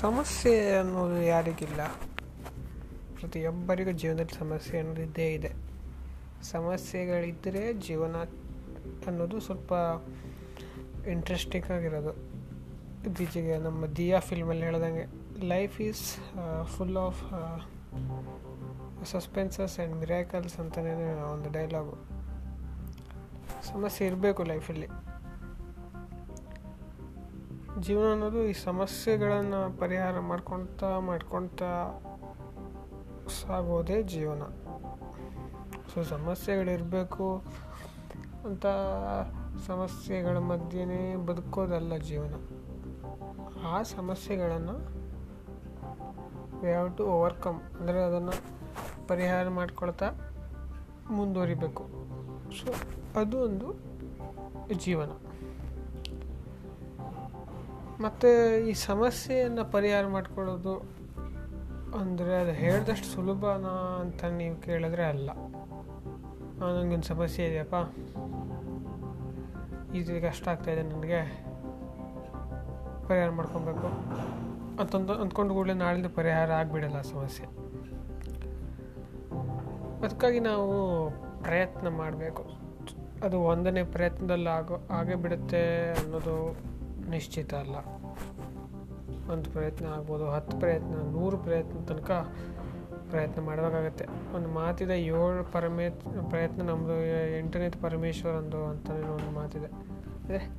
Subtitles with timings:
[0.00, 1.80] ಸಮಸ್ಯೆ ಅನ್ನೋದು ಯಾರಿಗಿಲ್ಲ.
[3.18, 5.50] ಪ್ರತಿಯೊಬ್ಬರಿಗೂ ಜೀವನದಲ್ಲಿ ಸಮಸ್ಯೆ ಅನ್ನೋದು ಇದ್ದೇ ಇದೆ.
[6.42, 8.16] ಸಮಸ್ಯೆಗಳಿದ್ದರೆ ಜೀವನ
[9.06, 9.72] ಅನ್ನೋದು ಸ್ವಲ್ಪ
[11.06, 12.12] ಇಂಟ್ರೆಸ್ಟಿಂಗ್ ಆಗಿರೋದು.
[13.08, 15.04] ಇತ್ತೀಚೆಗೆ ನಮ್ಮ ದಿಯಾ ಫಿಲ್ಮಲ್ಲಿ ಹೇಳ್ದಂಗೆ
[15.48, 16.04] life is
[16.64, 17.22] full of
[19.04, 20.94] suspenses and miracles ಅಂತಲೇ
[21.32, 21.94] ಒಂದು ಡೈಲಾಗು
[23.72, 24.86] ಸಮಸ್ಯೆ ಇರಬೇಕು ಲೈಫಲ್ಲಿ
[27.80, 32.00] ಜೀವನ ಅನ್ನೋದು ಈ ಸಮಸ್ಯೆಗಳನ್ನು ಪರಿಹಾರ ಮಾಡ್ಕೊಳ್ತಾ ಮಾಡ್ಕೊಳ್ತಾ
[33.28, 34.42] ಸಾಗೋದೇ ಜೀವನ.
[35.94, 37.44] ಸೊ ಸಮಸ್ಯೆಗಳಿರಬೇಕು
[38.44, 38.66] ಅಂತ
[39.66, 42.34] ಸಮಸ್ಯೆಗಳ ಮಧ್ಯೆನೇ ಬದುಕೋದಲ್ಲ ಜೀವನ.
[43.66, 44.98] ಆ ಸಮಸ್ಯೆಗಳನ್ನು
[46.66, 48.32] ಯಾವ ಟು ಓವರ್ಕಮ್ ಅಂದರೆ ಅದನ್ನು
[49.08, 50.10] ಪರಿಹಾರ ಮಾಡ್ಕೊಳ್ತಾ
[51.10, 51.82] ಮುಂದುವರಿಬೇಕು.
[52.50, 52.72] ಸೊ
[53.20, 53.74] ಅದು ಒಂದು
[54.74, 55.10] ಜೀವನ.
[58.00, 60.98] ಮತ್ತು ಈ ಸಮಸ್ಯೆಯನ್ನು ಪರಿಹಾರ ಮಾಡ್ಕೊಳ್ಳೋದು
[62.00, 65.30] ಅಂದರೆ ಅದು ಹೇಳಿದಷ್ಟು ಸುಲಭನಾ ಅಂತ ನೀವು ಕೇಳಿದ್ರೆ ಅಲ್ಲ.
[66.58, 67.74] ನನಗೊಂದು ಸಮಸ್ಯೆ ಇದೆಯಪ್ಪ.
[69.94, 71.48] ಇದು ಕಷ್ಟ ಆಗ್ತಾಯಿದೆ ನನಗೆ.
[73.08, 73.86] ಪರಿಹಾರ ಮಾಡ್ಕೊಬೇಕು.
[74.80, 77.46] ಅಂತಂದು ಅಂದ್ಕೊಂಡು ಕೂಡಲೇ ನಾಳಿಂದ ಪರಿಹಾರ ಆಗಿಬಿಡಲ್ಲ ಸಮಸ್ಯೆ.
[80.04, 81.10] ಅದಕ್ಕಾಗಿ ನಾವು
[81.42, 82.44] ಪ್ರಯತ್ನ ಮಾಡಬೇಕು.
[83.24, 86.56] ಅದು ಒಂದನೇ ಪ್ರಯತ್ನದಲ್ಲಿ ಆಗೋ ಆಗೇ ಬಿಡುತ್ತೆ ಅನ್ನೋದು
[87.10, 87.76] ನಿಶ್ಚಿತ ಅಲ್ಲ.
[89.32, 92.10] ಒಂದು ಪ್ರಯತ್ನ ಆಗ್ಬೋದು, ಹತ್ತು ಪ್ರಯತ್ನ, ನೂರು ಪ್ರಯತ್ನ ತನಕ
[93.10, 94.04] ಪ್ರಯತ್ನ ಮಾಡಬೇಕಾಗತ್ತೆ.
[94.36, 95.90] ಒಂದು ಮಾತಿದೆ, ಏಳು ಪರಮೇ
[96.28, 96.96] ಪ್ರಯತ್ನ ನಮ್ಮದು
[97.38, 99.66] ಎಂಟನೇ ಪರಮೇಶ್ವರಂದು ಅಂತಲೇ ಒಂದು ಮಾತಿದೆ.
[100.24, 100.56] ಅದೇ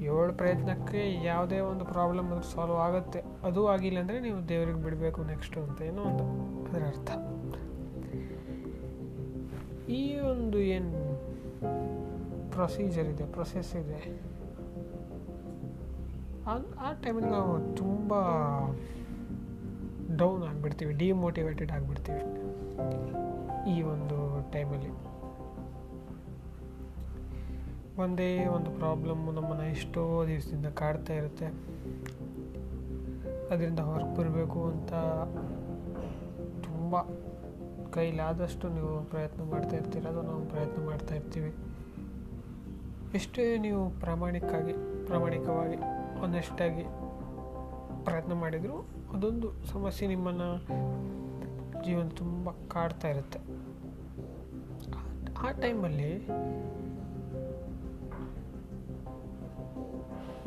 [0.00, 3.22] ಏಳು ಪ್ರಯತ್ನಕ್ಕೆ ಯಾವುದೇ ಒಂದು ಪ್ರಾಬ್ಲಮ್ ಅದು ಸಾಲ್ವ್ ಆಗುತ್ತೆ.
[3.44, 6.24] ಅದು ಆಗಿಲ್ಲ ಅಂದರೆ ನೀವು ದೇವ್ರಿಗೆ ಬಿಡಬೇಕು ನೆಕ್ಸ್ಟು ಅಂತ ಏನೋ ಒಂದು
[6.68, 7.10] ಅದರ ಅರ್ಥ.
[9.88, 11.00] ಈ ಒಂದು ಏನು
[12.50, 14.30] ಪ್ರೊಸೀಜರ್ ಇದೆ ಪ್ರೊಸೆಸ್ ಇದೆ
[16.46, 18.14] ಆ ಟೈಮಲ್ಲಿ ನಾವು ತುಂಬ
[20.16, 22.20] ಡೌನ್ ಆಗಿಬಿಡ್ತೀವಿ ಡಿಮೋಟಿವೇಟೆಡ್ ಆಗಿಬಿಡ್ತೀವಿ
[23.70, 25.10] ಈ ಒಂದು ಟೈಮಲ್ಲಿ
[28.00, 31.46] ಒಂದೇ ಒಂದು ಪ್ರಾಬ್ಲಮ್ಮು ನಮ್ಮನ್ನು ಎಷ್ಟೋ ದಿವಸದಿಂದ ಕಾಡ್ತಾ ಇರುತ್ತೆ.
[33.54, 34.92] ಅದರಿಂದ ಹೊರಗೆ ಬರಬೇಕು ಅಂತ
[36.64, 37.00] ತುಂಬ
[37.90, 41.54] ಕೈಲಾದಷ್ಟು ನೀವು ಪ್ರಯತ್ನ ಮಾಡ್ತಾ ಇರ್ತೀರ, ಅದು ನಾವು ಪ್ರಯತ್ನ ಮಾಡ್ತಾ ಇರ್ತೀವಿ.
[43.14, 44.72] ಎಷ್ಟೇ ನೀವು ಪ್ರಾಮಾಣಿಕವಾಗಿ
[45.06, 45.76] ಪ್ರಾಮಾಣಿಕವಾಗಿ
[46.22, 46.82] ಆನೆಸ್ಟಾಗಿ
[48.04, 48.86] ಪ್ರಯತ್ನ ಮಾಡಿದರು.
[49.14, 50.58] ಅದೊಂದು ಸಮಸ್ಯೆ ನಿಮ್ಮನ್ನು
[51.84, 53.38] ಜೀವನ ತುಂಬ ಕಾಡ್ತಾ ಇರುತ್ತೆ.
[55.38, 56.26] ಆ ಟೈಮಲ್ಲಿ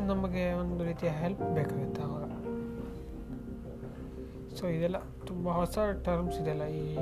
[0.07, 2.29] ನಮಗೆ ಒಂದು ರೀತಿಯ ಹೆಲ್ಪ್ ಬೇಕಾಗುತ್ತೆ ಆವಾಗ.
[4.56, 6.63] ಸೊ ಇದೆಲ್ಲ ತುಂಬ ಹೊಸ ಟರ್ಮ್ಸ್ ಇದೆಲ್ಲ.
[6.63, 6.95] ಈ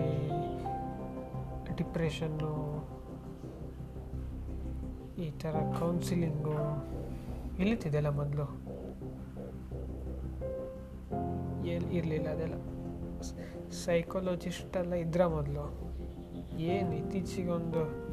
[1.76, 2.72] ಡಿಪ್ರೆಷನ್ನು
[5.18, 6.54] ಈ ಥರ ಕೌನ್ಸಿಲಿಂಗು
[7.60, 8.61] ಎಲ್ಲಿತ್ತಿದೆಲ್ಲ ಮೊದಲು?
[11.72, 12.54] ಇರಲಿಲ್ಲ ಅದೆಲ್ಲ.
[13.72, 15.92] ಸೈಕಾಲಜಿಸ್ಟ್ ಎಲ್ಲ ಇದ್ರ ಮೊದಲು.
[16.58, 18.12] ಏನು ಇತ್ತೀಚೆಗೆ ಒಂದು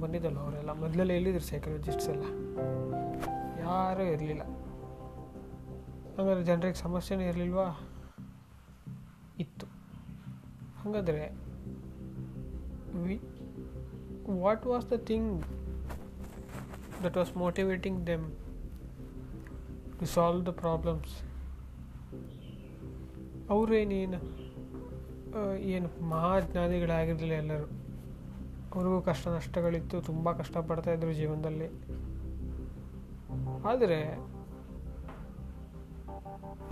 [0.00, 0.72] ಬಂದಿದ್ದಲ್ಲ ಅವರೆಲ್ಲ.
[0.72, 2.22] ಮೊದಲೆಲ್ಲ ಹೇಳಿದ್ರು ಸೈಕಾಲಜಿಸ್ಟ್ಸ್ ಎಲ್ಲ?
[3.60, 4.42] ಯಾರೂ ಇರಲಿಲ್ಲ.
[6.18, 7.90] ಹಾಗಾದ್ರೆ ಜನರಿಗೆ ಸಮಸ್ಯೆನೂ ಇರಲಿಲ್ವಾ?
[9.38, 9.66] ಇತ್ತು.
[10.80, 11.50] ಹಾಗಾದರೆ
[13.02, 13.20] we
[14.40, 15.44] what was the thing
[17.04, 18.32] that was motivating them
[19.98, 21.29] to solve the problems
[23.50, 24.40] ಅವರೇನೇನು
[25.56, 27.64] ಏನು ಮಹಾಜ್ಞಾನಿಗಳಾಗಿರಲಿಲ್ಲ ಎಲ್ಲರೂ.
[28.74, 31.66] ಅವ್ರಿಗೂ ಕಷ್ಟ ನಷ್ಟಗಳಿತ್ತು, ತುಂಬ ಕಷ್ಟಪಡ್ತಾಯಿದ್ರು ಜೀವನದಲ್ಲಿ.
[33.64, 34.30] ಆದರೆ,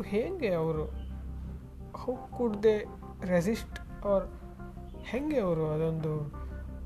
[0.04, 0.84] ಹೇಗೆ ಅವರು
[1.96, 2.86] ಹೌ ಕುಡ್ ದೇ
[3.24, 4.24] ರೆಸಿಸ್ಟ್ ಅವ್ರ
[5.02, 6.32] ಹೇಗೆ ಅವರು ಅದೊಂದು,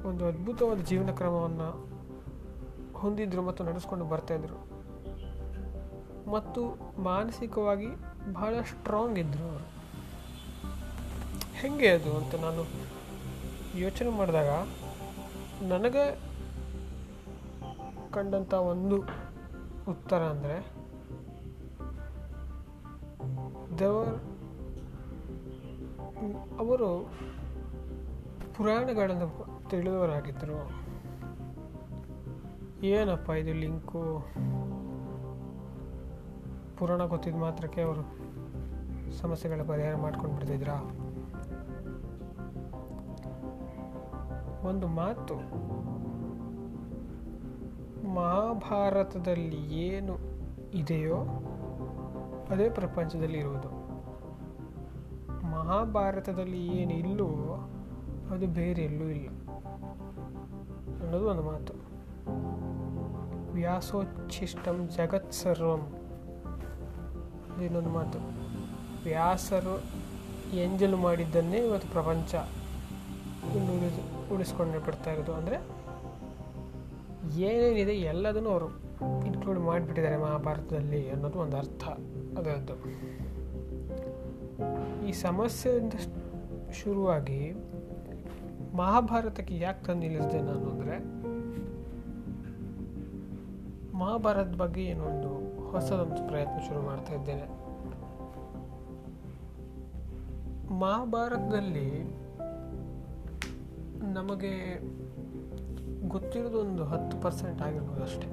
[0.09, 1.93] ಒಂದು ಅದ್ಭುತವಾದ ಜೀವನ ಕ್ರಮವನ್ನು
[2.95, 4.73] ಹೊಂದಿದ್ರು ಮತ್ತು ನಡೆಸ್ಕೊಂಡು ಬರ್ತಾಯಿದ್ರು
[6.31, 6.63] ಮತ್ತು
[7.03, 7.87] ಮಾನಸಿಕವಾಗಿ
[8.33, 9.82] ಬಹಳ ಸ್ಟ್ರಾಂಗ್ ಇದ್ದರು ಅವರು.
[11.63, 12.67] ಹೇಗೆ ಅದು ಅಂತ ನಾನು
[13.79, 14.49] ಯೋಚನೆ ಮಾಡಿದಾಗ
[15.63, 16.21] ನನಗೆ
[18.13, 18.97] ಕಂಡಂಥ ಒಂದು
[19.89, 20.57] ಉತ್ತರ ಅಂದರೆ
[23.79, 24.09] ದೇವರ್
[26.59, 27.13] ಅವರು
[28.57, 29.29] ಪುರಾಣಗಳನ್ನು
[29.71, 30.71] ತಿಳಿದವರಾಗಿದ್ದರು.
[32.87, 34.27] ಏನಪ್ಪ ಇದು ಲಿಂಕು?
[36.79, 38.03] ಪುರಾಣ ಗೊತ್ತಿದ್ದ ಮಾತ್ರಕ್ಕೆ ಅವರು
[39.19, 40.75] ಸಮಸ್ಯೆಗಳ ಪರಿಹಾರ ಮಾಡ್ಕೊಂಡು ಬಿಡ್ತಿದ್ರಾ
[44.65, 45.35] ಒಂದು ಮಾತು.
[48.15, 50.19] ಮಹಾಭಾರತದಲ್ಲಿ ಏನು
[50.75, 51.17] ಇದೆಯೋ
[52.51, 53.69] ಅದೇ ಪ್ರಪಂಚದಲ್ಲಿ ಇರುವುದು.
[55.47, 57.71] ಮಹಾಭಾರತದಲ್ಲಿ ಏನು ಇಲ್ಲವೋ
[58.31, 59.29] ಅದು ಬೇರೆ ಎಲ್ಲೂ ಇಲ್ಲ.
[61.03, 61.73] ಅನ್ನೋದು ಒಂದು ಮಾತು.
[63.53, 65.81] ವ್ಯಾಸೋಚ್ಛಿಷ್ಟಂ ಜಗತ್ ಸರ್ವಂ.
[67.65, 68.19] ಇನ್ನೊಂದು ಮಾತು.
[69.05, 69.83] ವ್ಯಾಸರು
[70.57, 72.35] ಎಂಜಲು ಮಾಡಿದ್ದನ್ನೇ ಇವತ್ತು ಪ್ರಪಂಚ.
[73.55, 75.57] ಇನ್ನು ಉಳಿಸ್ ಉಳಿಸ್ಕೊಂಡು ಬಿಡ್ತಾ ಇರೋದು ಅಂದರೆ
[77.41, 78.67] ಏನೇನಿದೆ ಎಲ್ಲದನ್ನು ಅವರು
[79.27, 81.85] ಇನ್ಕ್ಲೂಡ್ ಮಾಡಿಬಿಟ್ಟಿದ್ದಾರೆ ಮಹಾಭಾರತದಲ್ಲಿ ಅನ್ನೋದು ಒಂದು ಅರ್ಥ.
[82.39, 82.75] ಅದರದ್ದು.
[85.07, 85.93] ಈ ಸಮಸ್ಯೆಯಿಂದ
[86.73, 87.53] ಶುರುವಾಗಿ
[88.75, 91.23] ಮಹಾಭಾರತಕ್ಕೆ ಯಾಕೆ ತಂದು ನಿಲ್ಲಿಸಿದೆ ನಾನು ಅಂದರೆ
[93.97, 97.63] ಮಹಾಭಾರತದ ಬಗ್ಗೆ ಏನೊಂದು ಹೊಸದೊಂದು ಪ್ರಯತ್ನ ಶುರು ಮಾಡ್ತಾ ಇದ್ದೇನೆ.
[100.79, 102.22] ಮಹಾಭಾರತದಲ್ಲಿ
[104.13, 104.81] ನಮಗೆ
[106.09, 108.27] ಗೊತ್ತಿರೋದು ಒಂದು ಹತ್ತು ಪರ್ಸೆಂಟ್ ಆಗಿರ್ಬೋದು ಅಷ್ಟೇ.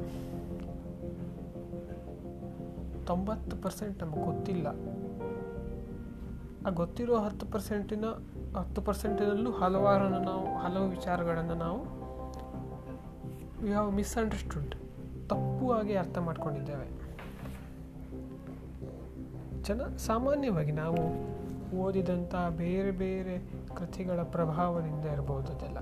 [3.05, 4.67] ತೊಂಬತ್ತು ಪರ್ಸೆಂಟ್ ನಮಗೆ ಗೊತ್ತಿಲ್ಲ.
[6.67, 8.05] ಆ ಗೊತ್ತಿರೋ ಹತ್ತು ಪರ್ಸೆಂಟಿನ,
[8.57, 11.99] ಹತ್ತು ಪರ್ಸೆಂಟಿನಲ್ಲೂ ಹಲವಾರನ್ನು ನಾವು, ಹಲವು ವಿಚಾರಗಳನ್ನು ನಾವು
[13.61, 13.93] ವಿ ಹ್ಯಾವ್
[15.29, 17.09] ತಪ್ಪು ಆಗಿ ಅರ್ಥ ಮಾಡ್ಕೊಂಡಿದ್ದೇವೆ.
[19.63, 20.97] ಜನ ಸಾಮಾನ್ಯವಾಗಿ ನಾವು
[21.75, 23.37] ಓದಿದಂಥ ಬೇರೆ ಬೇರೆ
[23.75, 25.77] ಕೃತಿಗಳ ಪ್ರಭಾವದಿಂದ ಇರಬಹುದು ಅದೆಲ್ಲ.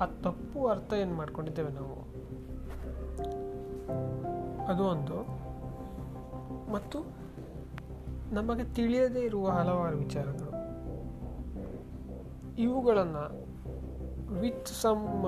[0.00, 2.10] ಆ ತಪ್ಪು ಅರ್ಥ ಏನು ಮಾಡ್ಕೊಂಡಿದ್ದೇವೆ ನಾವು?
[4.66, 5.40] ಅದು ಒಂದು.
[6.72, 6.98] ಮತ್ತು
[8.32, 10.60] ನಮಗೆ ತಿಳಿಯದೇ ಇರುವ ಹಲವಾರು ವಿಚಾರಗಳು.
[12.58, 13.50] ಇವುಗಳನ್ನು
[14.40, 15.24] ವಿತ್ ಸಮ್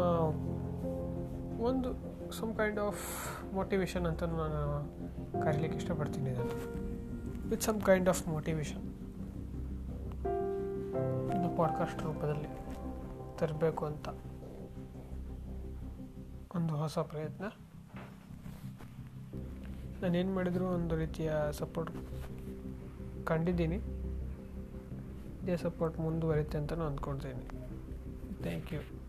[1.60, 5.02] ಒಂದು ಸಮ್ ಕೈಂಡ್ ಆಫ್ ಮೋಟಿವೇಶನ್ ಅಂತ ನಾನು
[5.42, 6.51] ಕರೀಲಿಕ್ಕೆ ಇಷ್ಟಪಡ್ತೀನಿ ಇದನ್ನು.
[7.52, 8.82] With some kind of motivation
[11.30, 12.48] ಇದು ಪಾಡ್ಕಾಸ್ಟ್ ರೂಪದಲ್ಲಿ
[13.38, 14.08] ತರಬೇಕು ಅಂತ
[16.56, 17.44] ಒಂದು ಹೊಸ ಪ್ರಯತ್ನ.
[20.02, 21.92] ನಾನೇನು ಮಾಡಿದರೂ ಒಂದು ರೀತಿಯ ಸಪೋರ್ಟ್
[23.24, 23.76] ಕಂಡಿದ್ದೀನಿ.
[25.42, 27.50] ಇದೇ ಸಪೋರ್ಟ್ ಮುಂದುವರಿತೆ ಅಂತ ನಾನು ಅಂದ್ಕೊಳ್ತೀನಿ
[28.42, 29.01] ಥ್ಯಾಂಕ್ ಯು